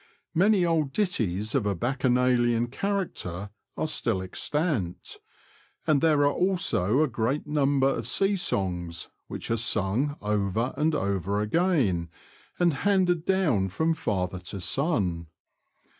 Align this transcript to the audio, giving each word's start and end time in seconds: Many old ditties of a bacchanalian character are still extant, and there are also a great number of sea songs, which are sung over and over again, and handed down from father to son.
Many 0.33 0.65
old 0.65 0.93
ditties 0.93 1.53
of 1.53 1.67
a 1.67 1.75
bacchanalian 1.75 2.69
character 2.71 3.51
are 3.77 3.85
still 3.85 4.23
extant, 4.23 5.17
and 5.85 6.01
there 6.01 6.21
are 6.21 6.33
also 6.33 7.03
a 7.03 7.07
great 7.07 7.45
number 7.45 7.87
of 7.87 8.07
sea 8.07 8.35
songs, 8.35 9.09
which 9.27 9.51
are 9.51 9.57
sung 9.57 10.17
over 10.19 10.73
and 10.75 10.95
over 10.95 11.39
again, 11.39 12.09
and 12.57 12.73
handed 12.81 13.25
down 13.25 13.67
from 13.67 13.93
father 13.93 14.39
to 14.39 14.59
son. 14.59 15.27